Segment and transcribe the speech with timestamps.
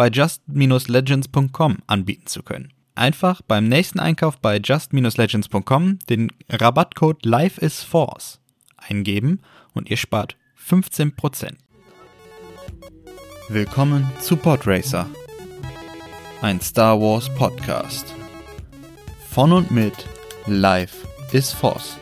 [0.00, 2.72] bei just-legends.com anbieten zu können.
[2.94, 8.40] Einfach beim nächsten Einkauf bei just-legends.com den Rabattcode LifeIsForce
[8.78, 9.42] eingeben
[9.74, 11.52] und ihr spart 15%.
[13.50, 15.06] Willkommen zu Podracer,
[16.40, 18.14] ein Star Wars Podcast.
[19.28, 20.06] Von und mit
[20.46, 21.98] Life is Force.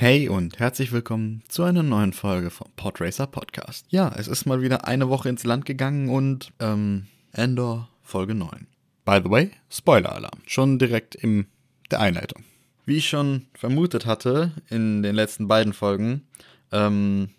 [0.00, 3.84] Hey und herzlich willkommen zu einer neuen Folge vom Podracer Podcast.
[3.88, 8.68] Ja, es ist mal wieder eine Woche ins Land gegangen und ähm, Endor Folge 9.
[9.04, 10.38] By the way, Spoiler-Alarm.
[10.46, 11.48] Schon direkt in
[11.90, 12.44] der Einleitung.
[12.86, 16.28] Wie ich schon vermutet hatte in den letzten beiden Folgen,
[16.70, 17.30] ähm,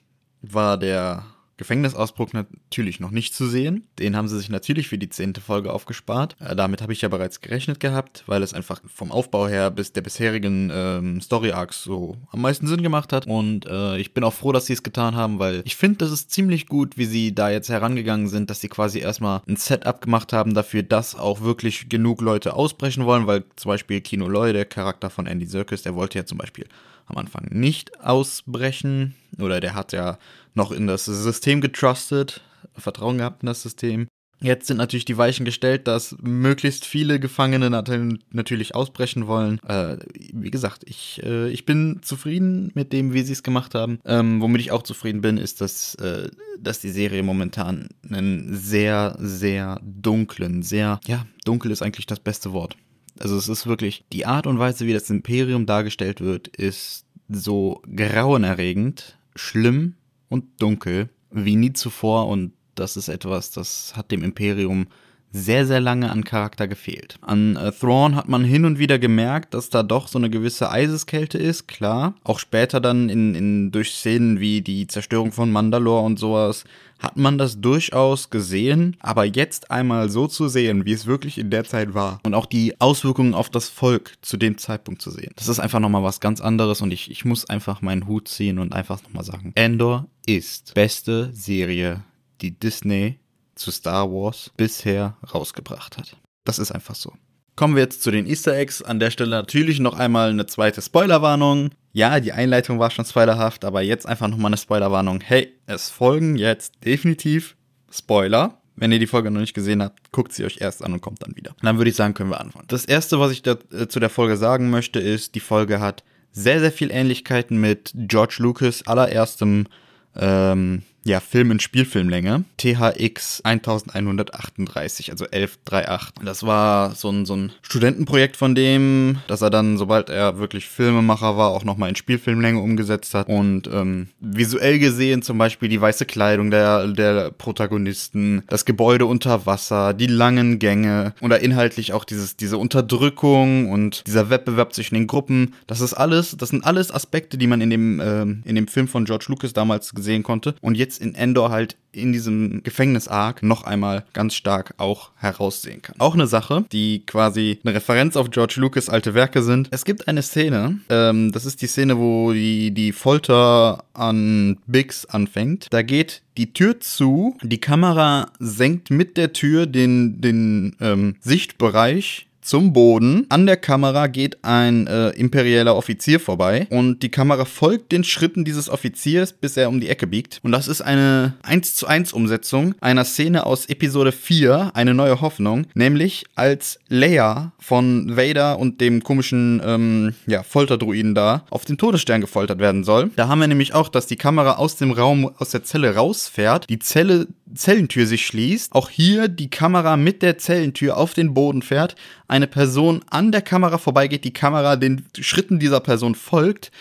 [0.42, 1.24] war der
[1.60, 3.86] Gefängnisausbruch natürlich noch nicht zu sehen.
[4.00, 6.38] Den haben sie sich natürlich für die zehnte Folge aufgespart.
[6.40, 9.92] Äh, damit habe ich ja bereits gerechnet gehabt, weil es einfach vom Aufbau her bis
[9.92, 13.28] der bisherigen ähm, Story Arcs so am meisten Sinn gemacht hat.
[13.28, 16.12] Und äh, ich bin auch froh, dass sie es getan haben, weil ich finde, das
[16.12, 20.00] ist ziemlich gut, wie sie da jetzt herangegangen sind, dass sie quasi erstmal ein Setup
[20.00, 24.54] gemacht haben dafür, dass auch wirklich genug Leute ausbrechen wollen, weil zum Beispiel Kino Loy,
[24.54, 26.68] der Charakter von Andy Serkis, der wollte ja zum Beispiel
[27.10, 30.18] am Anfang nicht ausbrechen oder der hat ja
[30.54, 32.42] noch in das System getrustet,
[32.76, 34.08] Vertrauen gehabt in das System.
[34.42, 39.60] Jetzt sind natürlich die Weichen gestellt, dass möglichst viele Gefangene natürlich ausbrechen wollen.
[39.68, 39.98] Äh,
[40.34, 44.00] wie gesagt, ich, äh, ich bin zufrieden mit dem, wie sie es gemacht haben.
[44.06, 49.18] Ähm, womit ich auch zufrieden bin, ist, dass, äh, dass die Serie momentan einen sehr,
[49.20, 52.78] sehr dunklen, sehr, ja, dunkel ist eigentlich das beste Wort.
[53.20, 57.82] Also es ist wirklich, die Art und Weise, wie das Imperium dargestellt wird, ist so
[57.96, 59.96] grauenerregend, schlimm
[60.30, 64.88] und dunkel wie nie zuvor und das ist etwas, das hat dem Imperium
[65.32, 67.20] sehr, sehr lange an Charakter gefehlt.
[67.22, 70.72] An äh, Thrawn hat man hin und wieder gemerkt, dass da doch so eine gewisse
[70.72, 72.16] Eiseskälte ist, klar.
[72.24, 76.64] Auch später dann in, in durch Szenen wie die Zerstörung von Mandalore und sowas
[77.00, 81.50] hat man das durchaus gesehen, aber jetzt einmal so zu sehen, wie es wirklich in
[81.50, 85.32] der Zeit war und auch die Auswirkungen auf das Volk zu dem Zeitpunkt zu sehen,
[85.36, 88.60] das ist einfach nochmal was ganz anderes und ich, ich muss einfach meinen Hut ziehen
[88.60, 92.04] und einfach nochmal sagen, Endor ist beste Serie,
[92.42, 93.20] die Disney
[93.56, 96.18] zu Star Wars bisher rausgebracht hat.
[96.46, 97.14] Das ist einfach so.
[97.56, 98.82] Kommen wir jetzt zu den Easter Eggs.
[98.82, 101.72] An der Stelle natürlich noch einmal eine zweite Spoilerwarnung.
[101.92, 105.22] Ja, die Einleitung war schon spoilerhaft, aber jetzt einfach nochmal eine Spoilerwarnung.
[105.22, 107.56] Hey, es folgen jetzt definitiv
[107.92, 108.62] Spoiler.
[108.76, 111.22] Wenn ihr die Folge noch nicht gesehen habt, guckt sie euch erst an und kommt
[111.22, 111.52] dann wieder.
[111.52, 112.68] Und dann würde ich sagen, können wir anfangen.
[112.70, 116.04] Das erste, was ich da, äh, zu der Folge sagen möchte, ist, die Folge hat
[116.32, 119.68] sehr, sehr viel Ähnlichkeiten mit George Lucas allererstem
[120.16, 122.44] ähm, ja, Film in Spielfilmlänge.
[122.58, 126.26] THX 1138, also 1138.
[126.26, 130.68] Das war so ein, so ein Studentenprojekt von dem, dass er dann, sobald er wirklich
[130.68, 133.28] Filmemacher war, auch nochmal in Spielfilmlänge umgesetzt hat.
[133.28, 139.46] Und ähm, visuell gesehen zum Beispiel die weiße Kleidung der, der Protagonisten, das Gebäude unter
[139.46, 145.08] Wasser, die langen Gänge oder inhaltlich auch dieses, diese Unterdrückung und dieser Wettbewerb zwischen den
[145.08, 145.54] Gruppen.
[145.66, 148.88] Das ist alles, das sind alles Aspekte, die man in dem, ähm, in dem Film
[148.88, 150.56] von George Lucas damals sehen konnte.
[150.62, 155.96] Und jetzt in Endor halt in diesem Gefängnis-Arc noch einmal ganz stark auch heraussehen kann.
[156.00, 159.70] Auch eine Sache, die quasi eine Referenz auf George Lucas alte Werke sind.
[159.72, 165.06] Es gibt eine Szene, ähm, das ist die Szene, wo die, die Folter an Biggs
[165.06, 165.68] anfängt.
[165.72, 172.29] Da geht die Tür zu, die Kamera senkt mit der Tür den, den ähm, Sichtbereich
[172.50, 173.28] zum Boden.
[173.30, 178.44] An der Kamera geht ein äh, imperialer Offizier vorbei und die Kamera folgt den Schritten
[178.44, 180.40] dieses Offiziers, bis er um die Ecke biegt.
[180.42, 185.22] Und das ist eine 1 zu 1 Umsetzung einer Szene aus Episode 4, eine neue
[185.22, 191.78] Hoffnung, nämlich als Leia von Vader und dem komischen ähm, ja, Folterdruiden da auf den
[191.78, 193.12] Todesstern gefoltert werden soll.
[193.16, 196.68] Da haben wir nämlich auch, dass die Kamera aus dem Raum, aus der Zelle rausfährt,
[196.68, 201.62] die Zelle, Zellentür sich schließt, auch hier die Kamera mit der Zellentür auf den Boden
[201.62, 201.96] fährt,
[202.28, 206.72] eine Person an der Kamera vorbeigeht, die Kamera den Schritten dieser Person folgt,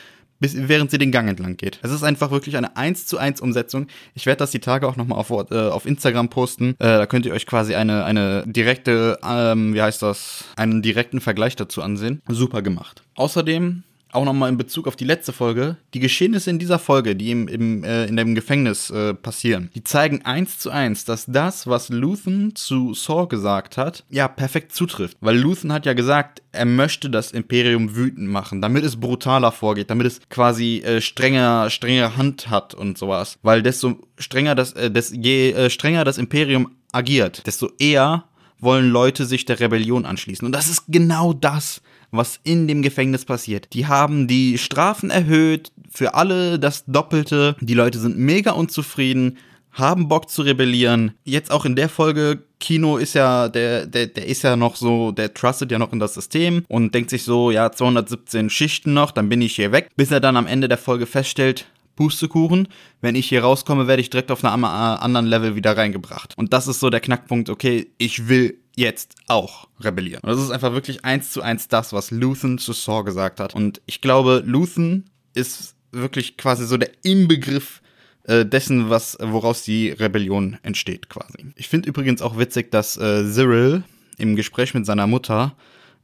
[0.41, 1.81] bis, während sie den Gang entlang geht.
[1.83, 3.89] Es ist einfach wirklich eine 1 zu 1 Umsetzung.
[4.15, 6.71] Ich werde das die Tage auch nochmal auf, äh, auf Instagram posten.
[6.79, 11.21] Äh, da könnt ihr euch quasi eine, eine direkte, ähm, wie heißt das, einen direkten
[11.21, 12.23] Vergleich dazu ansehen.
[12.29, 13.03] Super gemacht.
[13.17, 13.83] Außerdem
[14.13, 17.49] auch nochmal in Bezug auf die letzte Folge, die Geschehnisse in dieser Folge, die im,
[17.49, 21.89] im, äh, in dem Gefängnis äh, passieren, die zeigen eins zu eins, dass das, was
[21.89, 25.17] Luthen zu Saw gesagt hat, ja, perfekt zutrifft.
[25.21, 29.91] Weil Luthen hat ja gesagt, er möchte das Imperium wütend machen, damit es brutaler vorgeht,
[29.91, 33.39] damit es quasi äh, strenger, strenger Hand hat und sowas.
[33.43, 38.25] Weil desto strenger das, äh, des, je äh, strenger das Imperium agiert, desto eher
[38.61, 40.47] wollen Leute sich der Rebellion anschließen.
[40.47, 43.69] Und das ist genau das, was in dem Gefängnis passiert.
[43.73, 47.57] Die haben die Strafen erhöht, für alle das Doppelte.
[47.61, 49.39] Die Leute sind mega unzufrieden,
[49.73, 51.13] haben Bock zu rebellieren.
[51.25, 55.13] Jetzt auch in der Folge, Kino ist ja, der, der, der ist ja noch so,
[55.13, 59.13] der trustet ja noch in das System und denkt sich so, ja, 217 Schichten noch,
[59.13, 59.91] dann bin ich hier weg.
[59.97, 61.67] Bis er dann am Ende der Folge feststellt,
[61.99, 62.69] Pustekuchen.
[63.01, 66.39] Wenn ich hier rauskomme, werde ich direkt auf einem anderen Level wieder reingebracht.
[66.39, 70.21] Und das ist so der Knackpunkt, okay, ich will jetzt auch rebellieren.
[70.23, 73.53] Und das ist einfach wirklich eins zu eins das, was Luthen zu Saw gesagt hat.
[73.53, 77.83] Und ich glaube, Luthen ist wirklich quasi so der Inbegriff
[78.29, 81.47] äh, dessen, was, woraus die Rebellion entsteht, quasi.
[81.57, 83.83] Ich finde übrigens auch witzig, dass äh, Cyril
[84.19, 85.57] im Gespräch mit seiner Mutter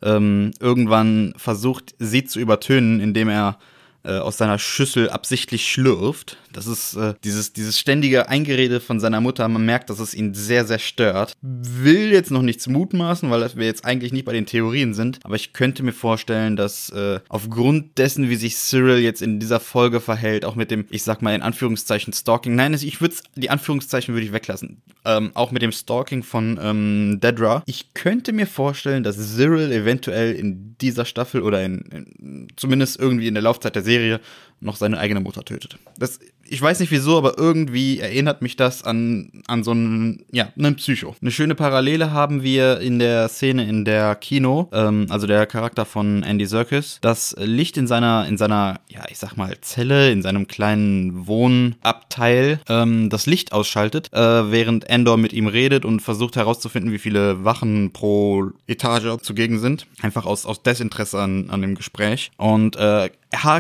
[0.02, 3.61] ähm, irgendwann versucht, sie zu übertönen, indem er
[4.05, 6.37] äh, aus seiner Schüssel absichtlich schlürft.
[6.53, 9.49] Das ist äh, dieses, dieses ständige Eingerede von seiner Mutter.
[9.49, 11.33] Man merkt, dass es ihn sehr, sehr stört.
[11.43, 15.19] Will jetzt noch nichts mutmaßen, weil wir jetzt eigentlich nicht bei den Theorien sind.
[15.25, 19.59] Aber ich könnte mir vorstellen, dass äh, aufgrund dessen, wie sich Cyril jetzt in dieser
[19.59, 22.55] Folge verhält, auch mit dem, ich sag mal in Anführungszeichen Stalking.
[22.55, 24.83] Nein, ich würde die Anführungszeichen würde ich weglassen.
[25.05, 27.62] Ähm, auch mit dem Stalking von ähm, Dedra.
[27.67, 33.29] Ich könnte mir vorstellen, dass Cyril eventuell in dieser Staffel oder in, in zumindest irgendwie
[33.29, 34.20] in der Laufzeit der Serie Serie
[34.61, 35.79] noch seine eigene Mutter tötet.
[35.99, 40.49] Das, ich weiß nicht wieso, aber irgendwie erinnert mich das an, an so einen, ja,
[40.58, 41.14] einen Psycho.
[41.20, 45.85] Eine schöne Parallele haben wir in der Szene in der Kino, ähm, also der Charakter
[45.85, 50.23] von Andy Serkis, das Licht in seiner, in seiner, ja, ich sag mal, Zelle, in
[50.23, 56.37] seinem kleinen Wohnabteil, ähm, das Licht ausschaltet, äh, während Endor mit ihm redet und versucht
[56.37, 59.87] herauszufinden, wie viele Wachen pro Etage zugegen sind.
[60.02, 62.31] Einfach aus, aus Desinteresse an, an dem Gespräch.
[62.37, 63.11] Und äh,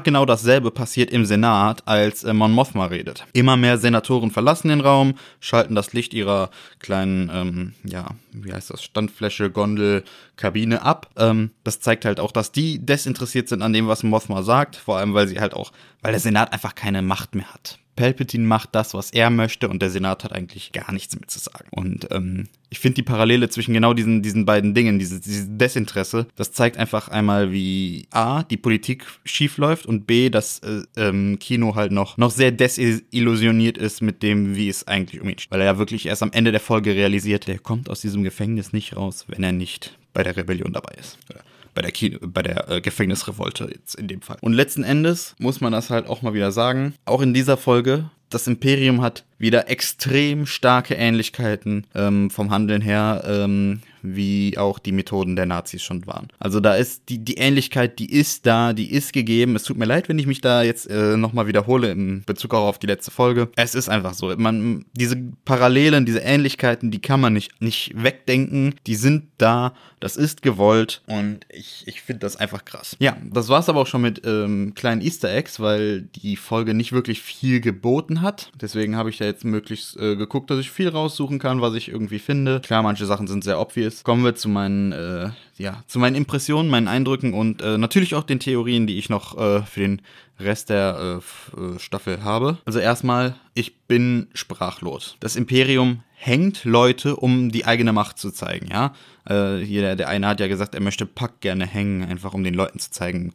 [0.04, 3.26] genau dasselbe passiert im Senat, als äh, Mon Mothma redet.
[3.32, 8.70] Immer mehr Senatoren verlassen den Raum, schalten das Licht ihrer kleinen, ähm, ja, wie heißt
[8.70, 10.04] das, Standfläche, Gondel,
[10.36, 11.10] Kabine ab.
[11.16, 14.98] Ähm, das zeigt halt auch, dass die desinteressiert sind an dem, was Mothma sagt, vor
[14.98, 15.72] allem weil sie halt auch,
[16.02, 17.78] weil der Senat einfach keine Macht mehr hat.
[17.96, 21.38] Palpatine macht das, was er möchte und der Senat hat eigentlich gar nichts mehr zu
[21.38, 21.68] sagen.
[21.70, 26.26] Und ähm, ich finde die Parallele zwischen genau diesen, diesen beiden Dingen, dieses, dieses Desinteresse,
[26.36, 31.38] das zeigt einfach einmal, wie A, die Politik schief läuft und B, dass äh, ähm,
[31.38, 35.52] Kino halt noch, noch sehr desillusioniert ist mit dem, wie es eigentlich um ihn steht.
[35.52, 38.72] Weil er ja wirklich erst am Ende der Folge realisiert, der kommt aus diesem Gefängnis
[38.72, 41.18] nicht raus, wenn er nicht bei der Rebellion dabei ist.
[41.32, 41.40] Ja
[41.74, 44.38] bei der, Kino, bei der äh, Gefängnisrevolte jetzt in dem Fall.
[44.40, 48.10] Und letzten Endes muss man das halt auch mal wieder sagen, auch in dieser Folge,
[48.30, 54.92] das Imperium hat wieder extrem starke Ähnlichkeiten ähm, vom Handeln her, ähm, wie auch die
[54.92, 56.28] Methoden der Nazis schon waren.
[56.38, 59.56] Also da ist die, die Ähnlichkeit, die ist da, die ist gegeben.
[59.56, 62.68] Es tut mir leid, wenn ich mich da jetzt äh, nochmal wiederhole in Bezug auch
[62.68, 63.48] auf die letzte Folge.
[63.56, 64.34] Es ist einfach so.
[64.36, 68.74] Man, diese Parallelen, diese Ähnlichkeiten, die kann man nicht, nicht wegdenken.
[68.86, 69.72] Die sind da.
[70.00, 71.02] Das ist gewollt.
[71.06, 72.96] Und ich, ich finde das einfach krass.
[72.98, 76.92] Ja, das war's aber auch schon mit ähm, kleinen Easter Eggs, weil die Folge nicht
[76.92, 78.52] wirklich viel geboten hat.
[78.60, 81.88] Deswegen habe ich da jetzt möglichst äh, geguckt, dass ich viel raussuchen kann, was ich
[81.88, 82.60] irgendwie finde.
[82.60, 83.93] Klar, manche Sachen sind sehr obvious.
[84.02, 88.24] Kommen wir zu meinen, äh, ja, zu meinen Impressionen, meinen Eindrücken und äh, natürlich auch
[88.24, 90.02] den Theorien, die ich noch äh, für den
[90.40, 91.20] Rest der
[91.56, 92.58] äh, äh, Staffel habe.
[92.64, 95.16] Also erstmal, ich bin sprachlos.
[95.20, 98.94] Das Imperium hängt Leute, um die eigene Macht zu zeigen, ja.
[99.28, 102.54] Äh, hier, der, eine hat ja gesagt, er möchte Pack gerne hängen, einfach um den
[102.54, 103.34] Leuten zu zeigen,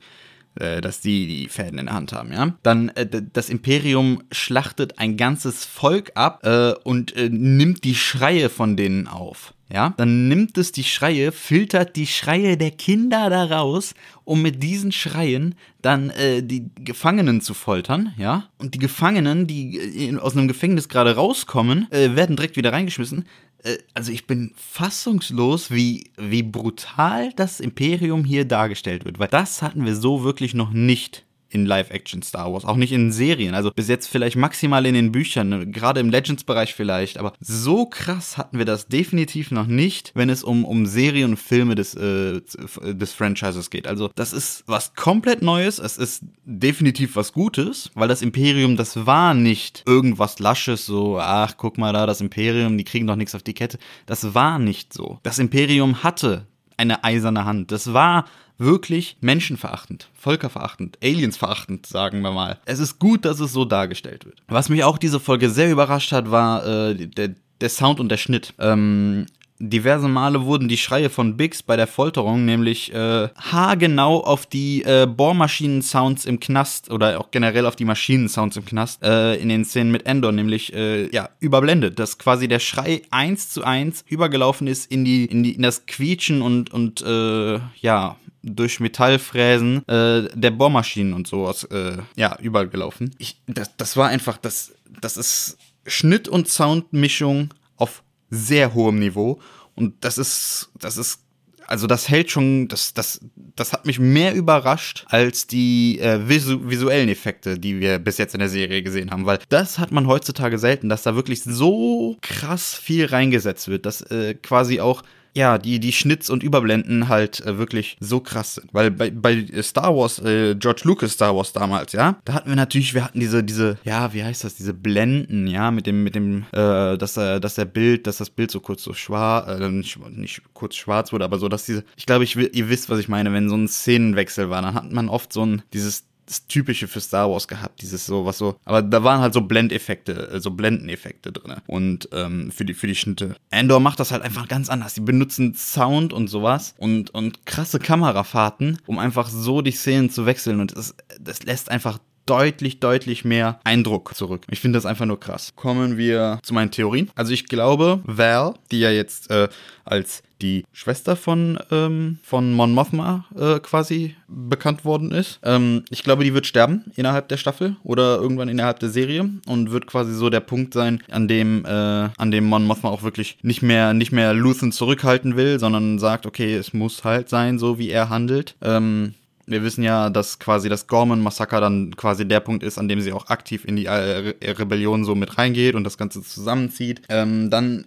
[0.56, 2.56] äh, dass die die Fäden in der Hand haben, ja.
[2.63, 8.50] Dann äh, das Imperium schlachtet ein ganzes Volk ab äh, und äh, nimmt die Schreie
[8.50, 9.54] von denen auf.
[9.72, 13.94] Ja, dann nimmt es die Schreie, filtert die Schreie der Kinder daraus,
[14.26, 18.50] um mit diesen Schreien dann äh, die Gefangenen zu foltern, ja.
[18.58, 23.26] Und die Gefangenen, die äh, aus einem Gefängnis gerade rauskommen, äh, werden direkt wieder reingeschmissen.
[23.64, 29.62] Äh, also ich bin fassungslos, wie, wie brutal das Imperium hier dargestellt wird, weil das
[29.62, 33.56] hatten wir so wirklich noch nicht in Live-Action Star Wars, auch nicht in Serien.
[33.56, 38.38] Also bis jetzt vielleicht maximal in den Büchern, gerade im Legends-Bereich vielleicht, aber so krass
[38.38, 42.41] hatten wir das definitiv noch nicht, wenn es um, um Serien und Filme des, äh,
[42.84, 43.88] des Franchises geht.
[43.88, 49.06] Also das ist was komplett Neues, es ist definitiv was Gutes, weil das Imperium, das
[49.06, 53.36] war nicht irgendwas Lasches, so, ach, guck mal da, das Imperium, die kriegen doch nichts
[53.36, 53.79] auf die Kette.
[54.06, 55.20] Das war nicht so.
[55.24, 56.46] Das Imperium hatte
[56.77, 57.72] eine eiserne Hand.
[57.72, 58.25] Das war
[58.60, 62.60] wirklich menschenverachtend, völkerverachtend, aliensverachtend, sagen wir mal.
[62.66, 64.44] Es ist gut, dass es so dargestellt wird.
[64.48, 68.18] Was mich auch diese Folge sehr überrascht hat, war äh, der, der Sound und der
[68.18, 68.54] Schnitt.
[68.60, 69.25] Ähm,
[69.60, 74.84] diverse Male wurden die Schreie von Biggs bei der Folterung nämlich äh, haargenau auf die
[74.84, 79.66] äh, Bohrmaschinen-Sounds im Knast oder auch generell auf die Maschinen-Sounds im Knast äh, in den
[79.66, 84.68] Szenen mit Endor nämlich äh, ja überblendet, dass quasi der Schrei eins zu eins übergelaufen
[84.68, 90.29] ist in die in die in das Quietschen und und äh, ja durch Metallfräsen äh,
[90.34, 92.69] der Bohrmaschinen und sowas äh, ja überall.
[93.17, 99.39] Ich, das, das war einfach das das ist Schnitt und Soundmischung auf sehr hohem Niveau.
[99.75, 101.22] Und das ist, das ist,
[101.65, 103.22] also das hält schon, das, das,
[103.55, 108.34] das hat mich mehr überrascht als die äh, visu visuellen Effekte, die wir bis jetzt
[108.34, 112.17] in der Serie gesehen haben, weil das hat man heutzutage selten, dass da wirklich so
[112.22, 115.03] krass viel reingesetzt wird, dass äh, quasi auch
[115.34, 118.70] ja, die, die Schnitts und Überblenden halt äh, wirklich so krass sind.
[118.74, 122.56] Weil bei, bei Star Wars, äh, George Lucas Star Wars damals, ja, da hatten wir
[122.56, 126.16] natürlich, wir hatten diese, diese, ja, wie heißt das, diese Blenden, ja, mit dem, mit
[126.16, 129.70] dem, äh, dass, äh, dass der Bild, dass das Bild so kurz so schwarz, äh,
[129.70, 133.00] nicht, nicht kurz schwarz wurde, aber so, dass diese, ich glaube, ich, ihr wisst, was
[133.00, 136.46] ich meine, wenn so ein Szenenwechsel war, dann hat man oft so ein, dieses das
[136.46, 140.30] Typische für Star Wars gehabt, dieses so, was so, aber da waren halt so Blendeffekte,
[140.30, 143.36] äh, so Blendeneffekte drin und ähm, für die für die Schnitte.
[143.50, 144.94] Andor macht das halt einfach ganz anders.
[144.94, 150.26] Die benutzen Sound und sowas und und krasse Kamerafahrten, um einfach so die Szenen zu
[150.26, 154.46] wechseln und das, das lässt einfach deutlich, deutlich mehr Eindruck zurück.
[154.50, 155.54] Ich finde das einfach nur krass.
[155.56, 157.10] Kommen wir zu meinen Theorien.
[157.16, 159.48] Also ich glaube, Val, die ja jetzt äh,
[159.86, 165.40] als die Schwester von, ähm, von Mon Mothma äh, quasi bekannt worden ist.
[165.44, 169.72] Ähm, ich glaube, die wird sterben innerhalb der Staffel oder irgendwann innerhalb der Serie und
[169.72, 173.38] wird quasi so der Punkt sein, an dem, äh, an dem Mon Mothma auch wirklich
[173.42, 177.78] nicht mehr, nicht mehr Luthen zurückhalten will, sondern sagt, okay, es muss halt sein, so
[177.78, 178.56] wie er handelt.
[178.62, 179.16] Ähm,
[179.50, 183.13] wir wissen ja, dass quasi das Gorman-Massaker dann quasi der Punkt ist, an dem sie
[183.13, 187.01] auch aktiv in die äh, Re Rebellion so mit reingeht und das Ganze zusammenzieht.
[187.10, 187.86] Ähm, dann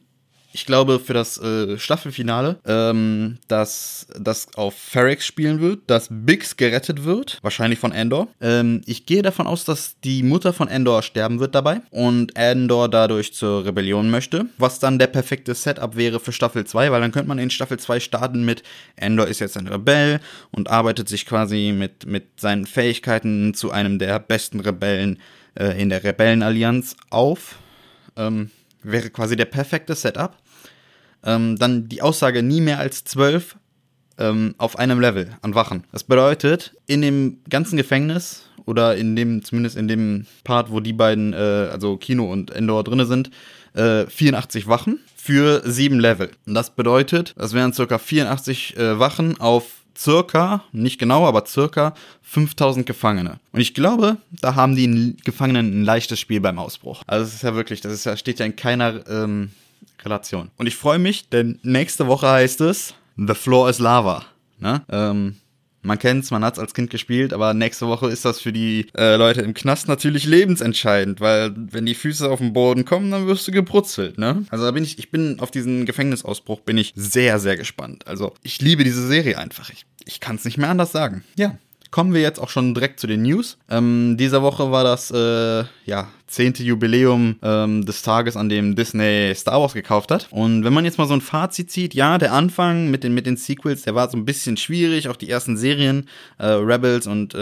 [0.53, 6.57] ich glaube, für das äh, Staffelfinale, ähm, dass das auf Ferrex spielen wird, dass Biggs
[6.57, 8.29] gerettet wird, wahrscheinlich von Endor.
[8.41, 12.89] Ähm, ich gehe davon aus, dass die Mutter von Endor sterben wird dabei und Endor
[12.89, 17.13] dadurch zur Rebellion möchte, was dann der perfekte Setup wäre für Staffel 2, weil dann
[17.13, 18.63] könnte man in Staffel 2 starten mit
[18.97, 23.99] Endor ist jetzt ein Rebell und arbeitet sich quasi mit, mit seinen Fähigkeiten zu einem
[23.99, 25.19] der besten Rebellen
[25.55, 27.57] äh, in der Rebellenallianz auf.
[28.17, 28.51] Ähm,
[28.83, 30.37] wäre quasi der perfekte Setup.
[31.25, 33.57] Ähm, dann die Aussage nie mehr als zwölf
[34.19, 35.85] ähm, auf einem Level an Wachen.
[35.93, 40.93] Das bedeutet, in dem ganzen Gefängnis oder in dem, zumindest in dem Part, wo die
[40.93, 41.37] beiden, äh,
[41.71, 43.31] also Kino und Endor drinne sind,
[43.75, 46.31] äh, 84 Wachen für sieben Level.
[46.47, 51.95] Und das bedeutet, das wären circa 84 äh, Wachen auf circa, nicht genau, aber circa
[52.23, 53.39] 5000 Gefangene.
[53.53, 57.03] Und ich glaube, da haben die Gefangenen ein leichtes Spiel beim Ausbruch.
[57.07, 59.51] Also es ist ja wirklich, das ist ja, steht ja in keiner ähm,
[60.05, 60.51] Relation.
[60.57, 64.25] Und ich freue mich, denn nächste Woche heißt es The Floor is Lava.
[64.59, 64.83] Ne?
[64.89, 65.37] Ähm,
[65.83, 69.17] man kennt's, man hat's als Kind gespielt, aber nächste Woche ist das für die äh,
[69.17, 73.49] Leute im Knast natürlich lebensentscheidend, weil wenn die Füße auf den Boden kommen, dann wirst
[73.49, 74.45] du gebrutzelt, ne?
[74.51, 78.07] Also da bin ich, ich bin auf diesen Gefängnisausbruch bin ich sehr, sehr gespannt.
[78.07, 79.71] Also ich liebe diese Serie einfach.
[79.71, 81.25] Ich, ich kann's nicht mehr anders sagen.
[81.37, 81.59] Ja,
[81.93, 83.59] kommen wir jetzt auch schon direkt zu den News.
[83.71, 89.33] Ähm, dieser Woche war das äh, ja zehnte Jubiläum ähm, des Tages, an dem Disney
[89.37, 90.27] Star Wars gekauft hat.
[90.31, 93.27] Und wenn man jetzt mal so ein Fazit zieht, ja, der Anfang mit den mit
[93.27, 95.09] den Sequels, der war so ein bisschen schwierig.
[95.09, 96.09] Auch die ersten Serien,
[96.39, 97.39] äh, Rebels und äh,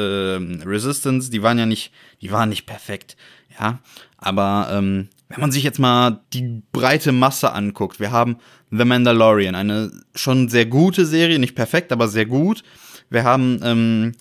[0.67, 3.17] Resistance, die waren ja nicht, die waren nicht perfekt,
[3.59, 3.79] ja.
[4.19, 8.37] Aber ähm, wenn man sich jetzt mal die breite Masse anguckt, wir haben
[8.73, 12.65] The Mandalorian, eine schon sehr gute Serie, nicht perfekt, aber sehr gut.
[13.11, 14.13] Wir haben ähm,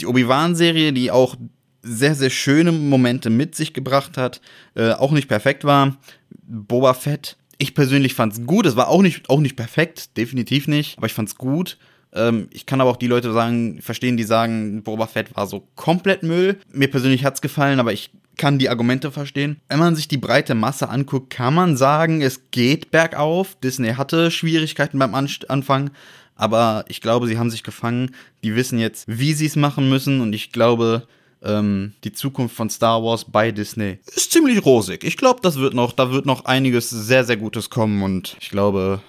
[0.00, 1.36] die Obi-Wan-Serie, die auch
[1.82, 4.40] sehr, sehr schöne Momente mit sich gebracht hat,
[4.74, 5.96] äh, auch nicht perfekt war.
[6.42, 8.66] Boba Fett, ich persönlich fand's gut.
[8.66, 11.78] Es war auch nicht, auch nicht perfekt, definitiv nicht, aber ich fand's gut.
[12.12, 15.68] Ähm, ich kann aber auch die Leute sagen, verstehen, die sagen, Boba Fett war so
[15.76, 16.58] komplett Müll.
[16.72, 19.60] Mir persönlich hat's gefallen, aber ich kann die Argumente verstehen.
[19.68, 23.56] Wenn man sich die breite Masse anguckt, kann man sagen, es geht bergauf.
[23.56, 25.90] Disney hatte Schwierigkeiten beim Anfang,
[26.38, 28.14] aber ich glaube, sie haben sich gefangen.
[28.42, 30.20] Die wissen jetzt, wie sie es machen müssen.
[30.20, 31.06] Und ich glaube,
[31.42, 35.04] ähm, die Zukunft von Star Wars bei Disney ist ziemlich rosig.
[35.04, 38.02] Ich glaube, das wird noch, da wird noch einiges sehr, sehr Gutes kommen.
[38.02, 39.02] Und ich glaube,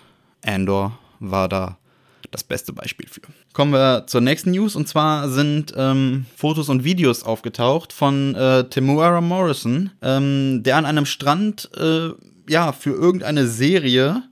[0.44, 1.78] Andor war da
[2.32, 3.22] das beste Beispiel für.
[3.54, 8.66] Kommen wir zur nächsten News und zwar sind ähm, Fotos und Videos aufgetaucht von äh,
[8.66, 12.10] Temuera Morrison, ähm, der an einem Strand äh,
[12.48, 14.24] ja für irgendeine Serie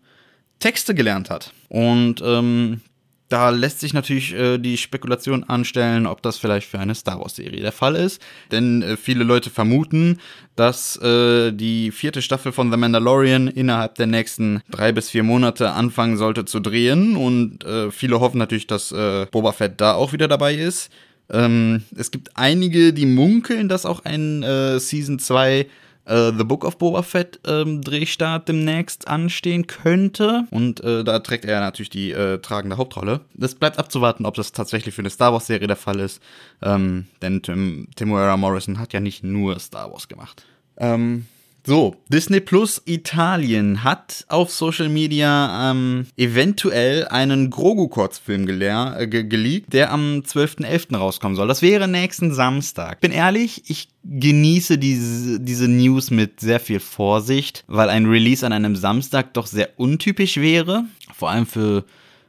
[0.59, 1.53] Texte gelernt hat.
[1.69, 2.81] Und ähm,
[3.29, 7.62] da lässt sich natürlich äh, die Spekulation anstellen, ob das vielleicht für eine Star Wars-Serie
[7.62, 8.22] der Fall ist.
[8.51, 10.19] Denn äh, viele Leute vermuten,
[10.55, 15.72] dass äh, die vierte Staffel von The Mandalorian innerhalb der nächsten drei bis vier Monate
[15.72, 17.17] anfangen sollte zu drehen.
[17.17, 20.89] Und äh, viele hoffen natürlich, dass äh, Boba Fett da auch wieder dabei ist.
[21.29, 25.67] Ähm, es gibt einige, die munkeln, dass auch ein äh, Season 2
[26.07, 30.45] äh, The Book of Boba Fett ähm, Drehstart demnächst anstehen könnte.
[30.49, 33.21] Und äh, da trägt er natürlich die äh, tragende Hauptrolle.
[33.33, 36.21] Das bleibt abzuwarten, ob das tatsächlich für eine Star Wars Serie der Fall ist.
[36.61, 40.45] Ähm, denn Tim, Timuera Morrison hat ja nicht nur Star Wars gemacht.
[40.77, 41.25] Ähm,
[41.67, 49.74] so, Disney Plus Italien hat auf Social Media ähm, eventuell einen Grogu-Kurzfilm äh, ge geleakt,
[49.74, 50.95] der am 12.11.
[50.95, 51.50] rauskommen soll.
[51.50, 53.01] Das wäre nächsten Samstag.
[53.01, 58.53] Bin ehrlich, ich genieße diese, diese News mit sehr viel Vorsicht, weil ein Release an
[58.53, 60.86] einem Samstag doch sehr untypisch wäre.
[61.13, 61.83] Vor allem für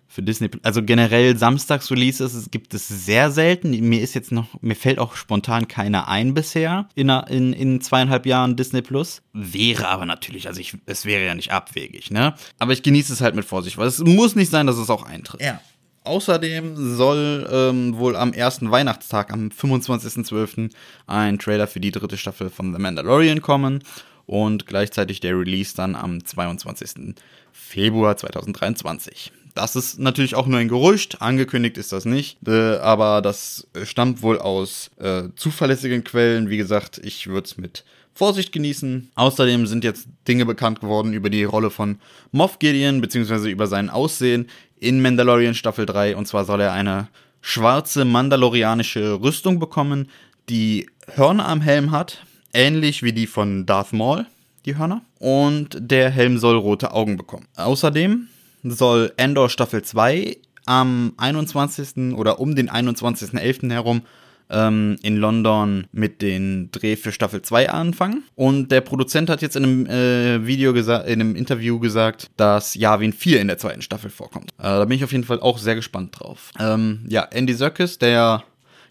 [0.08, 0.50] für Disney.
[0.62, 3.70] Also generell Samstags-Releases gibt es sehr selten.
[3.70, 8.24] Mir ist jetzt noch, mir fällt auch spontan keiner ein bisher in, in, in zweieinhalb
[8.24, 9.22] Jahren Disney Plus.
[9.34, 12.34] Wäre aber natürlich, also ich, es wäre ja nicht abwegig, ne?
[12.58, 15.04] Aber ich genieße es halt mit Vorsicht, weil es muss nicht sein, dass es auch
[15.04, 15.42] eintritt.
[15.42, 15.60] Ja.
[16.04, 20.70] Außerdem soll ähm, wohl am ersten Weihnachtstag, am 25.12.,
[21.06, 23.82] ein Trailer für die dritte Staffel von The Mandalorian kommen
[24.24, 27.14] und gleichzeitig der Release dann am 22.
[27.52, 29.32] Februar 2023.
[29.58, 34.22] Das ist natürlich auch nur ein Gerücht, angekündigt ist das nicht, äh, aber das stammt
[34.22, 36.48] wohl aus äh, zuverlässigen Quellen.
[36.48, 37.84] Wie gesagt, ich würde es mit
[38.14, 39.10] Vorsicht genießen.
[39.16, 41.98] Außerdem sind jetzt Dinge bekannt geworden über die Rolle von
[42.30, 44.46] Moff Gideon, beziehungsweise über sein Aussehen
[44.78, 46.14] in Mandalorian Staffel 3.
[46.14, 47.08] Und zwar soll er eine
[47.40, 50.08] schwarze mandalorianische Rüstung bekommen,
[50.48, 50.86] die
[51.16, 52.24] Hörner am Helm hat,
[52.54, 54.24] ähnlich wie die von Darth Maul,
[54.66, 55.02] die Hörner.
[55.18, 57.48] Und der Helm soll rote Augen bekommen.
[57.56, 58.28] Außerdem
[58.62, 60.36] soll Endor Staffel 2
[60.66, 62.14] am 21.
[62.14, 63.70] oder um den 21.11.
[63.70, 64.02] herum
[64.50, 68.24] ähm, in London mit den Dreh für Staffel 2 anfangen.
[68.34, 72.74] Und der Produzent hat jetzt in einem äh, Video gesagt, in einem Interview gesagt, dass
[72.74, 74.50] Yavin 4 in der zweiten Staffel vorkommt.
[74.58, 76.50] Äh, da bin ich auf jeden Fall auch sehr gespannt drauf.
[76.58, 78.10] Ähm, ja, Andy Serkis, der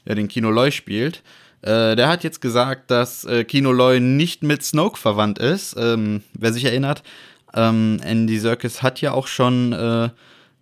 [0.05, 1.21] ja den Kino Loy spielt,
[1.61, 5.75] äh, der hat jetzt gesagt, dass äh, Kino Loy nicht mit Snoke verwandt ist.
[5.77, 7.03] Ähm, wer sich erinnert,
[7.57, 10.09] ähm, Andy Serkis hat ja auch schon äh,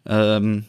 [0.07, 0.65] ähm,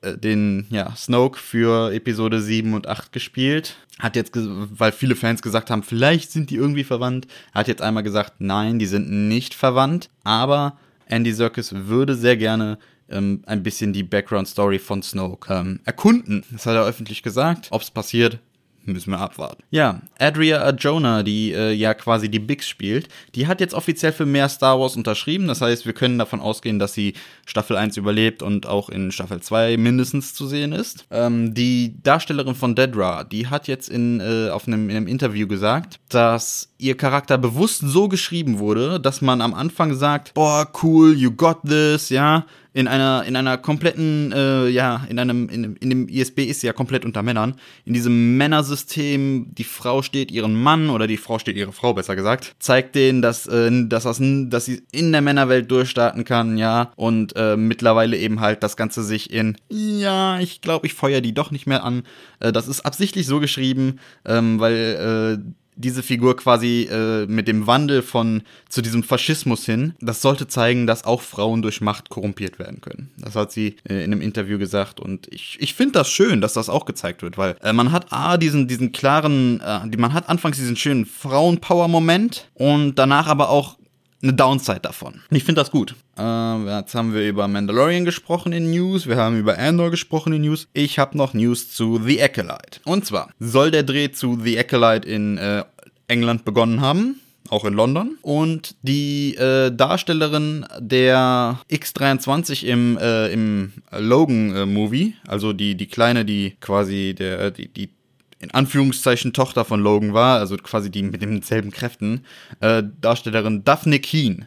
[0.00, 3.76] äh, den ja, Snoke für Episode 7 und 8 gespielt.
[3.98, 8.02] Hat jetzt, weil viele Fans gesagt haben, vielleicht sind die irgendwie verwandt, hat jetzt einmal
[8.02, 10.76] gesagt, nein, die sind nicht verwandt, aber
[11.06, 16.44] Andy Serkis würde sehr gerne ähm, ein bisschen die Background-Story von Snoke ähm, erkunden.
[16.50, 17.68] Das hat er öffentlich gesagt.
[17.70, 18.38] Ob es passiert,
[18.86, 19.62] müssen wir abwarten.
[19.70, 24.26] Ja, Adria Arjona, die äh, ja quasi die Bix spielt, die hat jetzt offiziell für
[24.26, 25.46] mehr Star Wars unterschrieben.
[25.48, 27.14] Das heißt, wir können davon ausgehen, dass sie
[27.46, 31.06] Staffel 1 überlebt und auch in Staffel 2 mindestens zu sehen ist.
[31.10, 35.46] Ähm, die Darstellerin von Dedra, die hat jetzt in, äh, auf einem, in einem Interview
[35.46, 41.14] gesagt, dass ihr Charakter bewusst so geschrieben wurde, dass man am Anfang sagt, boah, cool,
[41.16, 42.44] you got this, ja,
[42.76, 46.66] in einer, in einer kompletten, äh, ja, in einem, in, in dem ISB ist sie
[46.66, 47.54] ja komplett unter Männern.
[47.86, 52.16] In diesem Männersystem, die Frau steht ihren Mann oder die Frau steht ihre Frau, besser
[52.16, 56.92] gesagt, zeigt denen, dass, äh, dass, das, dass sie in der Männerwelt durchstarten kann, ja,
[56.96, 61.32] und äh, mittlerweile eben halt das Ganze sich in, ja, ich glaube, ich feuer die
[61.32, 62.02] doch nicht mehr an.
[62.40, 67.66] Äh, das ist absichtlich so geschrieben, ähm, weil äh, diese Figur quasi äh, mit dem
[67.66, 72.58] Wandel von zu diesem Faschismus hin, das sollte zeigen, dass auch Frauen durch Macht korrumpiert
[72.58, 73.10] werden können.
[73.18, 76.54] Das hat sie äh, in einem Interview gesagt und ich, ich finde das schön, dass
[76.54, 80.28] das auch gezeigt wird, weil äh, man hat A, diesen, diesen klaren, äh, man hat
[80.28, 83.76] anfangs diesen schönen Frauenpower-Moment und danach aber auch
[84.22, 85.20] eine Downside davon.
[85.30, 85.94] Ich finde das gut.
[86.18, 90.42] Äh, jetzt haben wir über Mandalorian gesprochen in News, wir haben über Andor gesprochen in
[90.42, 90.68] News.
[90.72, 92.80] Ich habe noch News zu The Acolyte.
[92.84, 95.64] Und zwar soll der Dreh zu The Acolyte in äh,
[96.08, 98.18] England begonnen haben auch in London.
[98.22, 106.24] Und die äh, Darstellerin der X23 im, äh, im Logan-Movie, äh, also die, die Kleine,
[106.24, 107.90] die quasi der, die, die
[108.38, 112.24] in Anführungszeichen Tochter von Logan war, also quasi die mit denselben Kräften,
[112.60, 114.46] äh, Darstellerin Daphne Keen.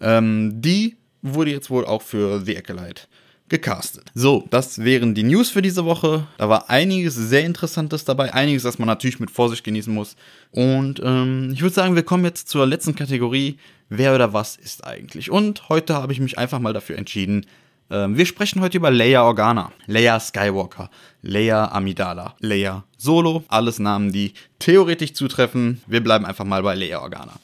[0.00, 3.02] Ähm, die wurde jetzt wohl auch für The Acolyte
[3.48, 4.10] gecastet.
[4.14, 6.26] So, das wären die News für diese Woche.
[6.38, 10.16] Da war einiges sehr Interessantes dabei, einiges, das man natürlich mit Vorsicht genießen muss.
[10.50, 13.58] Und ähm, ich würde sagen, wir kommen jetzt zur letzten Kategorie.
[13.88, 15.30] Wer oder was ist eigentlich?
[15.30, 17.44] Und heute habe ich mich einfach mal dafür entschieden,
[17.88, 20.90] wir sprechen heute über Leia Organa, Leia Skywalker,
[21.20, 25.82] Leia Amidala, Leia Solo, alles Namen, die theoretisch zutreffen.
[25.86, 27.34] Wir bleiben einfach mal bei Leia Organa.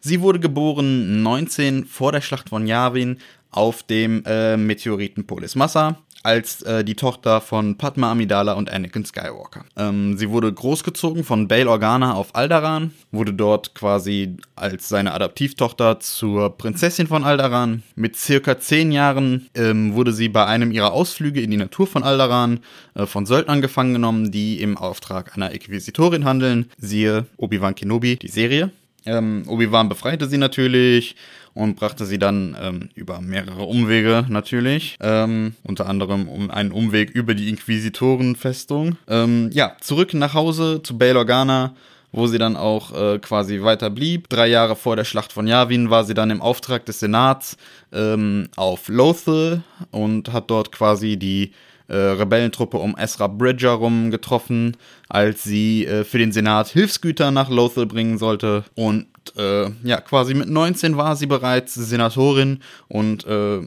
[0.00, 3.18] Sie wurde geboren 19 vor der Schlacht von Yavin
[3.50, 5.96] auf dem äh, Meteoriten Polis Massa.
[6.26, 9.64] Als äh, die Tochter von Padma Amidala und Anakin Skywalker.
[9.76, 16.00] Ähm, sie wurde großgezogen von Bail Organa auf Alderaan, wurde dort quasi als seine Adoptivtochter
[16.00, 17.84] zur Prinzessin von Alderaan.
[17.94, 22.02] Mit circa zehn Jahren ähm, wurde sie bei einem ihrer Ausflüge in die Natur von
[22.02, 22.58] Alderaan
[22.94, 26.70] äh, von Söldnern gefangen genommen, die im Auftrag einer Inquisitorin handeln.
[26.76, 28.72] Siehe Obi-Wan Kenobi, die Serie.
[29.06, 31.16] Ähm, Obi-Wan befreite sie natürlich
[31.54, 37.10] und brachte sie dann ähm, über mehrere Umwege natürlich, ähm, unter anderem um einen Umweg
[37.10, 38.98] über die Inquisitorenfestung.
[39.08, 41.74] Ähm, ja, zurück nach Hause zu Bail Organa,
[42.12, 44.28] wo sie dann auch äh, quasi weiter blieb.
[44.28, 47.56] Drei Jahre vor der Schlacht von Yavin war sie dann im Auftrag des Senats
[47.92, 51.52] ähm, auf Lothal und hat dort quasi die
[51.88, 54.76] äh, Rebellentruppe um Ezra Bridger rum getroffen,
[55.08, 58.64] als sie äh, für den Senat Hilfsgüter nach Lothal bringen sollte.
[58.74, 63.60] Und äh, ja, quasi mit 19 war sie bereits Senatorin und äh,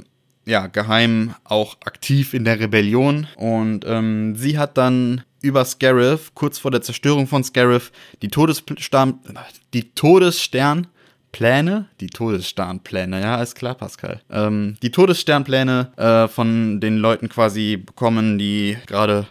[0.45, 3.27] ja, geheim auch aktiv in der Rebellion.
[3.35, 9.19] Und ähm, sie hat dann über Scarif, kurz vor der Zerstörung von Scarif, die Todesstern,
[9.73, 10.87] die Todesstern
[11.31, 14.21] Pläne, die Todessternpläne, ja, ist klar, Pascal.
[14.31, 19.27] Ähm, die Todessternpläne äh, von den Leuten quasi bekommen, die gerade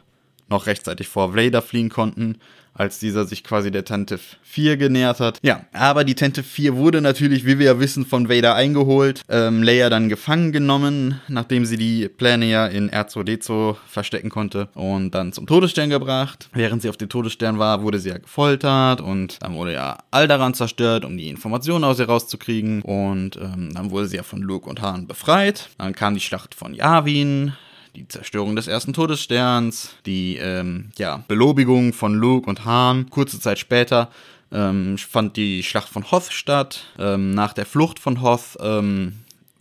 [0.48, 2.38] noch rechtzeitig vor Vader fliehen konnten
[2.78, 5.38] als dieser sich quasi der Tante 4 genähert hat.
[5.42, 9.62] Ja, aber die Tante 4 wurde natürlich, wie wir ja wissen, von Vader eingeholt, ähm,
[9.62, 15.32] Leia dann gefangen genommen, nachdem sie die Pläne ja in R2D2 verstecken konnte und dann
[15.32, 16.48] zum Todesstern gebracht.
[16.52, 20.54] Während sie auf dem Todesstern war, wurde sie ja gefoltert und dann wurde ja Aldaran
[20.54, 24.70] zerstört, um die Informationen aus ihr rauszukriegen und ähm, dann wurde sie ja von Luke
[24.70, 25.68] und Han befreit.
[25.78, 27.54] Dann kam die Schlacht von Yavin,
[27.98, 33.10] die Zerstörung des ersten Todessterns, die ähm, ja, Belobigung von Luke und Han.
[33.10, 34.08] Kurze Zeit später
[34.52, 36.84] ähm, fand die Schlacht von Hoth statt.
[36.98, 39.14] Ähm, nach der Flucht von Hoth ähm,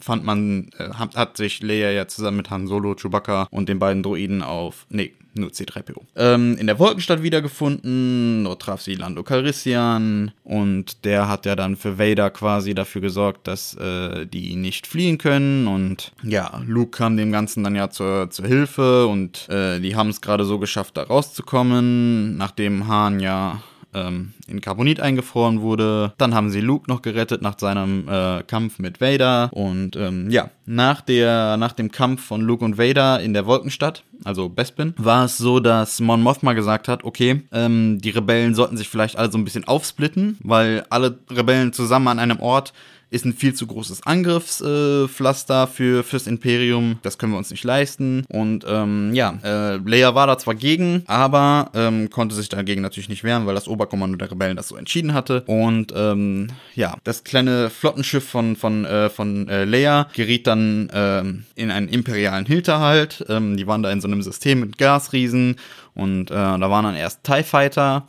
[0.08, 3.78] fand man, äh, hat, hat, sich Leia ja zusammen mit Han Solo, Chewbacca und den
[3.78, 6.02] beiden Droiden auf, nee, nur C3PO.
[6.16, 11.76] Ähm, in der Wolkenstadt wiedergefunden, dort traf sie Lando Calrissian und der hat ja dann
[11.76, 17.18] für Vader quasi dafür gesorgt, dass äh, die nicht fliehen können und ja, Luke kam
[17.18, 20.96] dem Ganzen dann ja zur, zur Hilfe und äh, die haben es gerade so geschafft,
[20.96, 23.62] da rauszukommen, nachdem Han ja
[23.94, 26.14] ähm, in Carbonit eingefroren wurde.
[26.18, 29.50] Dann haben sie Luke noch gerettet nach seinem äh, Kampf mit Vader.
[29.52, 34.04] Und ähm, ja, nach, der, nach dem Kampf von Luke und Vader in der Wolkenstadt,
[34.24, 38.78] also Bespin, war es so, dass Mon Mothma gesagt hat, okay, ähm, die Rebellen sollten
[38.78, 42.74] sich vielleicht alle so ein bisschen aufsplitten, weil alle Rebellen zusammen an einem Ort
[43.10, 47.00] ist ein viel zu großes Angriffspflaster für fürs Imperium.
[47.04, 48.26] Das können wir uns nicht leisten.
[48.28, 53.10] Und ähm, ja, äh, Leia war da zwar gegen, aber ähm, konnte sich dagegen natürlich
[53.10, 55.44] nicht wehren, weil das Oberkommando der Rebellen das so entschieden hatte.
[55.48, 61.46] Und ähm, ja, das kleine Flottenschiff von von äh, von äh, Leia geriet dann ähm,
[61.56, 63.26] in einen imperialen Hinterhalt.
[63.30, 65.56] Ähm, die waren da in so einem System mit Gasriesen
[65.94, 68.08] und äh, da waren dann erst TIE Fighter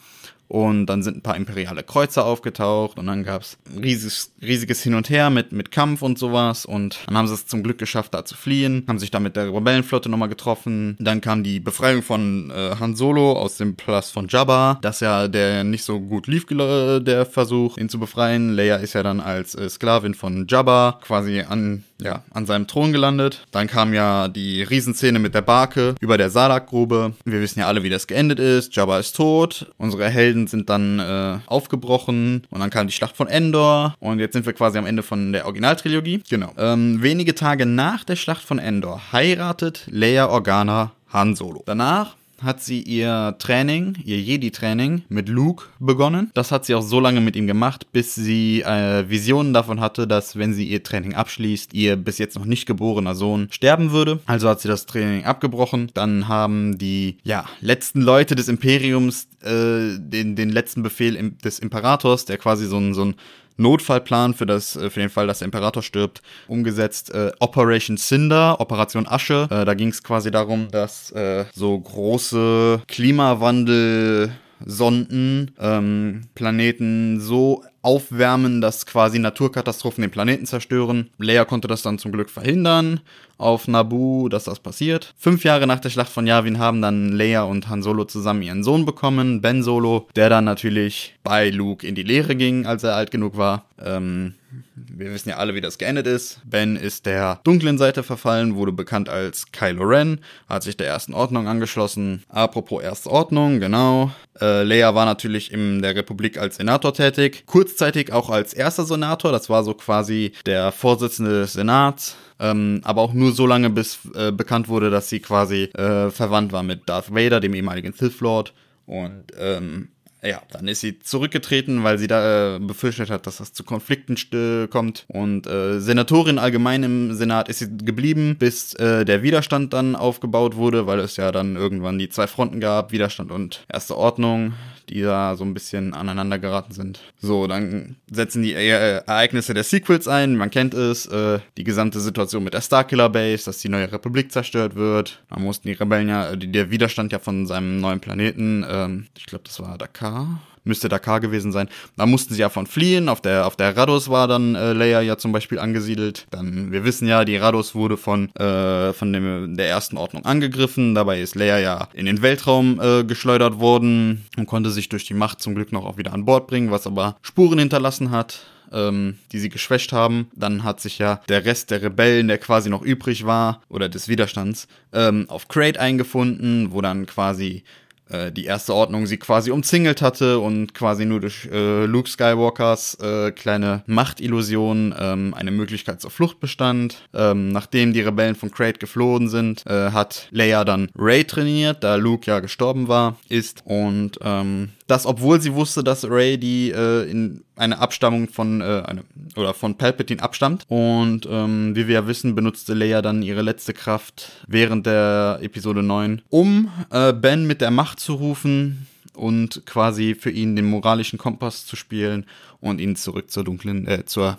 [0.48, 4.94] und dann sind ein paar imperiale Kreuzer aufgetaucht und dann gab es riesiges, riesiges Hin
[4.94, 6.64] und Her mit, mit Kampf und sowas.
[6.64, 9.36] Und dann haben sie es zum Glück geschafft, da zu fliehen, haben sich da mit
[9.36, 10.96] der Rebellenflotte nochmal getroffen.
[10.98, 14.78] Dann kam die Befreiung von äh, Han Solo aus dem Palast von Jabba.
[14.80, 18.54] Das ja der nicht so gut lief, der Versuch, ihn zu befreien.
[18.54, 22.92] Leia ist ja dann als äh, Sklavin von Jabba quasi an ja, an seinem Thron
[22.92, 23.46] gelandet.
[23.50, 27.14] Dann kam ja die Riesenszene mit der Barke über der Salakgrube.
[27.24, 28.74] Wir wissen ja alle, wie das geendet ist.
[28.74, 29.72] Jabba ist tot.
[29.78, 32.46] Unsere Helden sind dann äh, aufgebrochen.
[32.50, 33.94] Und dann kam die Schlacht von Endor.
[34.00, 36.22] Und jetzt sind wir quasi am Ende von der Originaltrilogie.
[36.28, 36.52] Genau.
[36.56, 41.62] Ähm, wenige Tage nach der Schlacht von Endor heiratet Leia Organa Han Solo.
[41.66, 46.30] Danach hat sie ihr Training, ihr Jedi-Training mit Luke begonnen.
[46.34, 50.06] Das hat sie auch so lange mit ihm gemacht, bis sie äh, Visionen davon hatte,
[50.06, 54.20] dass wenn sie ihr Training abschließt, ihr bis jetzt noch nicht geborener Sohn sterben würde.
[54.26, 55.90] Also hat sie das Training abgebrochen.
[55.94, 62.24] Dann haben die ja, letzten Leute des Imperiums äh, den, den letzten Befehl des Imperators,
[62.24, 63.14] der quasi so ein, so ein
[63.58, 67.12] Notfallplan für, das, äh, für den Fall, dass der Imperator stirbt, umgesetzt.
[67.12, 69.48] Äh, Operation Cinder, Operation Asche.
[69.50, 78.60] Äh, da ging es quasi darum, dass äh, so große Klimawandelsonden ähm, Planeten so aufwärmen,
[78.60, 81.08] dass quasi Naturkatastrophen den Planeten zerstören.
[81.16, 83.00] Leia konnte das dann zum Glück verhindern
[83.38, 85.14] auf Naboo, dass das passiert.
[85.16, 88.64] Fünf Jahre nach der Schlacht von Yavin haben dann Leia und Han Solo zusammen ihren
[88.64, 92.96] Sohn bekommen, Ben Solo, der dann natürlich bei Luke in die Lehre ging, als er
[92.96, 93.64] alt genug war.
[93.80, 94.34] Ähm,
[94.74, 96.40] wir wissen ja alle, wie das geendet ist.
[96.44, 101.14] Ben ist der dunklen Seite verfallen, wurde bekannt als Kylo Ren, hat sich der ersten
[101.14, 102.24] Ordnung angeschlossen.
[102.28, 104.10] Apropos Erste Ordnung, genau.
[104.40, 107.44] Äh, Leia war natürlich in der Republik als Senator tätig.
[107.46, 112.80] Kurz kurzzeitig auch als erster Senator, das war so quasi der Vorsitzende des Senats, ähm,
[112.82, 116.64] aber auch nur so lange, bis äh, bekannt wurde, dass sie quasi äh, verwandt war
[116.64, 118.52] mit Darth Vader, dem ehemaligen Sith Lord.
[118.86, 119.88] Und ähm,
[120.24, 124.16] ja, dann ist sie zurückgetreten, weil sie da äh, befürchtet hat, dass das zu Konflikten
[124.32, 125.04] äh, kommt.
[125.06, 130.56] Und äh, Senatorin allgemein im Senat ist sie geblieben, bis äh, der Widerstand dann aufgebaut
[130.56, 134.54] wurde, weil es ja dann irgendwann die zwei Fronten gab, Widerstand und Erste Ordnung
[134.90, 137.00] die da so ein bisschen aneinander geraten sind.
[137.20, 140.36] So, dann setzen die äh, Ereignisse der Sequels ein.
[140.36, 144.32] Man kennt es, äh, die gesamte Situation mit der Starkiller Base, dass die neue Republik
[144.32, 145.22] zerstört wird.
[145.30, 149.26] Da mussten die Rebellen ja, äh, der Widerstand ja von seinem neuen Planeten, ähm, ich
[149.26, 151.68] glaube, das war Dakar, müsste Dakar gewesen sein.
[151.96, 153.08] Da mussten sie ja von fliehen.
[153.08, 156.26] Auf der, auf der Rados war dann äh, Leia ja zum Beispiel angesiedelt.
[156.30, 160.94] Dann, wir wissen ja, die Rados wurde von, äh, von dem, der ersten Ordnung angegriffen.
[160.94, 165.14] Dabei ist Leia ja in den Weltraum äh, geschleudert worden und konnte sich durch die
[165.14, 168.46] Macht zum Glück noch auch wieder an Bord bringen, was aber Spuren hinterlassen hat.
[168.70, 170.30] Ähm, die sie geschwächt haben.
[170.36, 174.08] Dann hat sich ja der Rest der Rebellen, der quasi noch übrig war, oder des
[174.08, 177.64] Widerstands, ähm, auf Crate eingefunden, wo dann quasi
[178.10, 182.98] äh, die erste Ordnung sie quasi umzingelt hatte und quasi nur durch äh, Luke Skywalkers
[183.00, 187.08] äh, kleine Machtillusion ähm, eine Möglichkeit zur Flucht bestand.
[187.14, 191.96] Ähm, nachdem die Rebellen von Crate geflohen sind, äh, hat Leia dann Rey trainiert, da
[191.96, 197.08] Luke ja gestorben war, ist und ähm, das, obwohl sie wusste, dass Ray die äh,
[197.08, 199.04] in eine Abstammung von äh, eine,
[199.36, 200.64] oder von Palpatine abstammt.
[200.68, 205.82] Und ähm, wie wir ja wissen, benutzte Leia dann ihre letzte Kraft während der Episode
[205.82, 211.18] 9, um äh, Ben mit der Macht zu rufen und quasi für ihn den moralischen
[211.18, 212.24] Kompass zu spielen
[212.60, 214.38] und ihn zurück zur dunklen, äh, zur,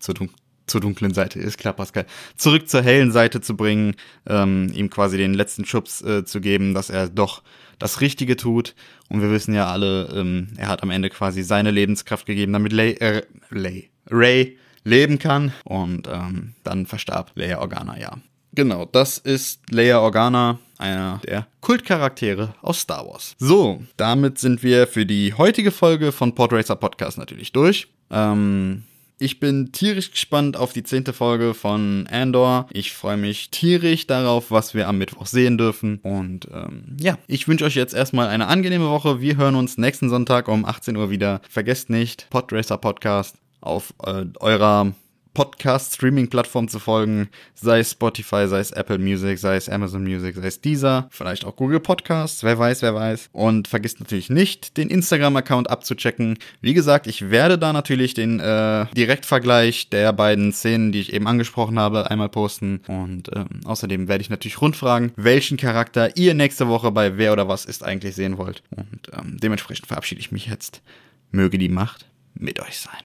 [0.00, 0.36] zur dunklen
[0.66, 2.04] zur dunklen Seite, ist klar, Pascal,
[2.36, 3.94] zurück zur hellen Seite zu bringen,
[4.26, 7.42] ähm, ihm quasi den letzten Schubs äh, zu geben, dass er doch
[7.78, 8.74] das Richtige tut.
[9.08, 12.72] Und wir wissen ja alle, ähm, er hat am Ende quasi seine Lebenskraft gegeben, damit
[12.72, 15.52] Lay, äh, Lay, Ray leben kann.
[15.64, 18.18] Und ähm, dann verstarb Leia Organa, ja.
[18.52, 23.36] Genau, das ist Leia Organa, einer der Kultcharaktere aus Star Wars.
[23.38, 27.88] So, damit sind wir für die heutige Folge von Podracer Podcast natürlich durch.
[28.10, 28.84] Ähm,
[29.18, 32.66] ich bin tierisch gespannt auf die zehnte Folge von Andor.
[32.72, 35.98] Ich freue mich tierisch darauf, was wir am Mittwoch sehen dürfen.
[36.02, 39.20] Und ähm, ja, ich wünsche euch jetzt erstmal eine angenehme Woche.
[39.20, 41.40] Wir hören uns nächsten Sonntag um 18 Uhr wieder.
[41.48, 44.92] Vergesst nicht, Podracer Podcast auf äh, eurer
[45.38, 50.48] Podcast-Streaming-Plattform zu folgen, sei es Spotify, sei es Apple Music, sei es Amazon Music, sei
[50.48, 53.28] es Deezer, vielleicht auch Google Podcasts, wer weiß, wer weiß.
[53.30, 56.40] Und vergisst natürlich nicht, den Instagram-Account abzuchecken.
[56.60, 61.28] Wie gesagt, ich werde da natürlich den äh, Direktvergleich der beiden Szenen, die ich eben
[61.28, 62.80] angesprochen habe, einmal posten.
[62.88, 67.46] Und ähm, außerdem werde ich natürlich rundfragen, welchen Charakter ihr nächste Woche bei Wer oder
[67.46, 68.64] Was ist eigentlich sehen wollt.
[68.70, 70.82] Und ähm, dementsprechend verabschiede ich mich jetzt.
[71.30, 72.98] Möge die Macht mit euch sein.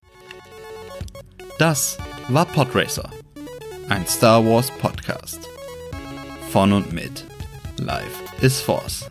[1.59, 1.97] Das
[2.29, 3.09] war Podracer,
[3.89, 5.39] ein Star Wars Podcast.
[6.51, 7.25] Von und mit
[7.77, 9.05] Life is Force.